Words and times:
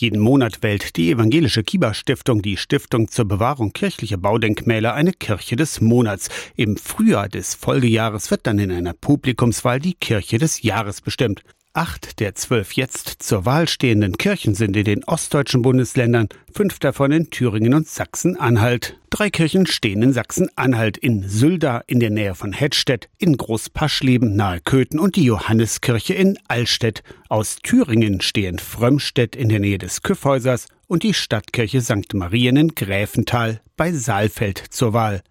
Jeden 0.00 0.18
Monat 0.18 0.62
wählt 0.62 0.96
die 0.96 1.10
evangelische 1.10 1.62
Kieber 1.62 1.92
Stiftung, 1.92 2.40
die 2.40 2.56
Stiftung 2.56 3.08
zur 3.08 3.26
Bewahrung 3.26 3.74
kirchlicher 3.74 4.16
Baudenkmäler, 4.16 4.94
eine 4.94 5.12
Kirche 5.12 5.56
des 5.56 5.82
Monats. 5.82 6.30
Im 6.56 6.78
Frühjahr 6.78 7.28
des 7.28 7.54
Folgejahres 7.54 8.30
wird 8.30 8.46
dann 8.46 8.58
in 8.58 8.72
einer 8.72 8.94
Publikumswahl 8.94 9.78
die 9.78 9.92
Kirche 9.92 10.38
des 10.38 10.62
Jahres 10.62 11.02
bestimmt. 11.02 11.44
Acht 11.72 12.18
der 12.18 12.34
zwölf 12.34 12.72
jetzt 12.72 13.22
zur 13.22 13.44
Wahl 13.44 13.68
stehenden 13.68 14.18
Kirchen 14.18 14.56
sind 14.56 14.76
in 14.76 14.82
den 14.82 15.04
ostdeutschen 15.04 15.62
Bundesländern, 15.62 16.28
fünf 16.52 16.80
davon 16.80 17.12
in 17.12 17.30
Thüringen 17.30 17.74
und 17.74 17.86
Sachsen-Anhalt. 17.86 18.98
Drei 19.08 19.30
Kirchen 19.30 19.66
stehen 19.66 20.02
in 20.02 20.12
Sachsen-Anhalt, 20.12 20.98
in 20.98 21.22
Sülda 21.28 21.82
in 21.86 22.00
der 22.00 22.10
Nähe 22.10 22.34
von 22.34 22.52
Hettstedt, 22.52 23.08
in 23.18 23.36
Großpaschleben 23.36 24.34
nahe 24.34 24.60
Köthen 24.60 24.98
und 24.98 25.14
die 25.14 25.22
Johanneskirche 25.22 26.14
in 26.14 26.38
Allstedt. 26.48 27.04
Aus 27.28 27.58
Thüringen 27.62 28.20
stehen 28.20 28.58
Frömmstedt 28.58 29.36
in 29.36 29.48
der 29.48 29.60
Nähe 29.60 29.78
des 29.78 30.02
Küffhäusers 30.02 30.66
und 30.88 31.04
die 31.04 31.14
Stadtkirche 31.14 31.82
St. 31.82 32.14
Marien 32.14 32.56
in 32.56 32.74
Gräfenthal 32.74 33.60
bei 33.76 33.92
Saalfeld 33.92 34.58
zur 34.70 34.92
Wahl. 34.92 35.22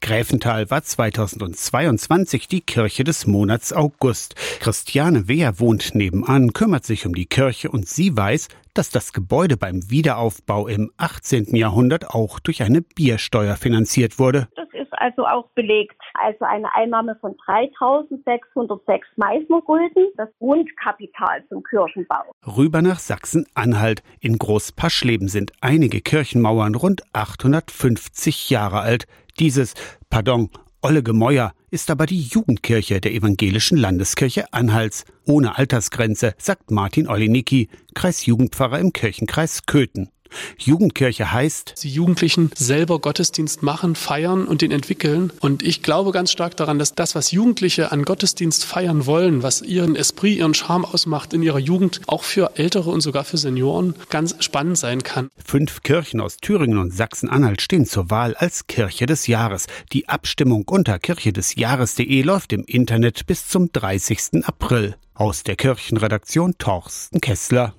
Gräfenthal 0.00 0.70
war 0.70 0.82
2022 0.82 2.48
die 2.48 2.60
Kirche 2.60 3.04
des 3.04 3.26
Monats 3.26 3.72
August. 3.72 4.36
Christiane 4.60 5.28
Wehr 5.28 5.58
wohnt 5.60 5.94
nebenan, 5.94 6.52
kümmert 6.52 6.84
sich 6.84 7.06
um 7.06 7.14
die 7.14 7.26
Kirche 7.26 7.70
und 7.70 7.88
sie 7.88 8.16
weiß, 8.16 8.48
dass 8.74 8.90
das 8.90 9.12
Gebäude 9.12 9.56
beim 9.56 9.90
Wiederaufbau 9.90 10.66
im 10.66 10.90
18. 10.96 11.54
Jahrhundert 11.56 12.10
auch 12.10 12.40
durch 12.40 12.62
eine 12.62 12.80
Biersteuer 12.80 13.56
finanziert 13.56 14.18
wurde. 14.18 14.48
Das 14.56 14.68
ist 14.72 14.92
also 14.92 15.26
auch 15.26 15.48
belegt. 15.54 15.96
Also 16.14 16.44
eine 16.44 16.72
Einnahme 16.74 17.16
von 17.20 17.32
3.606 17.46 19.00
Meißnergulden, 19.16 20.08
das 20.16 20.28
Grundkapital 20.38 21.44
zum 21.48 21.62
Kirchenbau. 21.62 22.22
Rüber 22.46 22.82
nach 22.82 22.98
Sachsen-Anhalt. 22.98 24.02
In 24.20 24.38
Großpaschleben 24.38 25.28
sind 25.28 25.52
einige 25.60 26.00
Kirchenmauern 26.00 26.74
rund 26.74 27.02
850 27.12 28.50
Jahre 28.50 28.80
alt. 28.80 29.06
Dieses, 29.38 29.74
pardon, 30.10 30.50
Olle 30.84 31.04
Gemäuer 31.04 31.52
ist 31.70 31.90
aber 31.90 32.06
die 32.06 32.20
Jugendkirche 32.20 33.00
der 33.00 33.14
evangelischen 33.14 33.78
Landeskirche 33.78 34.52
Anhalts. 34.52 35.04
Ohne 35.26 35.56
Altersgrenze, 35.56 36.34
sagt 36.38 36.72
Martin 36.72 37.06
Olinicki, 37.06 37.68
Kreisjugendpfarrer 37.94 38.80
im 38.80 38.92
Kirchenkreis 38.92 39.64
Köthen. 39.66 40.10
Jugendkirche 40.58 41.32
heißt, 41.32 41.82
die 41.82 41.90
Jugendlichen 41.90 42.50
selber 42.54 42.98
Gottesdienst 42.98 43.62
machen, 43.62 43.94
feiern 43.94 44.46
und 44.46 44.62
den 44.62 44.70
entwickeln. 44.70 45.32
Und 45.40 45.62
ich 45.62 45.82
glaube 45.82 46.12
ganz 46.12 46.32
stark 46.32 46.56
daran, 46.56 46.78
dass 46.78 46.94
das, 46.94 47.14
was 47.14 47.30
Jugendliche 47.30 47.92
an 47.92 48.04
Gottesdienst 48.04 48.64
feiern 48.64 49.06
wollen, 49.06 49.42
was 49.42 49.62
ihren 49.62 49.96
Esprit, 49.96 50.38
ihren 50.38 50.54
Charme 50.54 50.84
ausmacht 50.84 51.32
in 51.34 51.42
ihrer 51.42 51.58
Jugend, 51.58 52.00
auch 52.06 52.24
für 52.24 52.52
Ältere 52.56 52.90
und 52.90 53.00
sogar 53.00 53.24
für 53.24 53.38
Senioren 53.38 53.94
ganz 54.10 54.36
spannend 54.40 54.78
sein 54.78 55.02
kann. 55.02 55.28
Fünf 55.44 55.82
Kirchen 55.82 56.20
aus 56.20 56.36
Thüringen 56.38 56.78
und 56.78 56.92
Sachsen-Anhalt 56.92 57.62
stehen 57.62 57.86
zur 57.86 58.10
Wahl 58.10 58.34
als 58.34 58.66
Kirche 58.66 59.06
des 59.06 59.26
Jahres. 59.26 59.66
Die 59.92 60.08
Abstimmung 60.08 60.64
unter 60.68 60.98
kirche 60.98 61.32
des 61.32 61.54
Jahres.de 61.54 62.22
läuft 62.22 62.52
im 62.52 62.64
Internet 62.64 63.26
bis 63.26 63.48
zum 63.48 63.70
30. 63.72 64.44
April. 64.44 64.96
Aus 65.14 65.42
der 65.42 65.56
Kirchenredaktion 65.56 66.56
Torsten 66.58 67.20
Kessler. 67.20 67.70